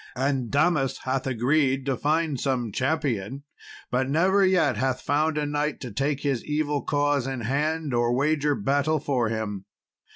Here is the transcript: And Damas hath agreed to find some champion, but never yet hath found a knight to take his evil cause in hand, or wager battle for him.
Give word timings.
And 0.15 0.49
Damas 0.49 0.97
hath 1.03 1.27
agreed 1.27 1.85
to 1.85 1.95
find 1.95 2.39
some 2.39 2.71
champion, 2.71 3.43
but 3.91 4.09
never 4.09 4.43
yet 4.43 4.75
hath 4.77 4.99
found 5.01 5.37
a 5.37 5.45
knight 5.45 5.79
to 5.81 5.91
take 5.91 6.21
his 6.21 6.43
evil 6.43 6.81
cause 6.81 7.27
in 7.27 7.41
hand, 7.41 7.93
or 7.93 8.11
wager 8.11 8.55
battle 8.55 8.99
for 8.99 9.29
him. 9.29 9.65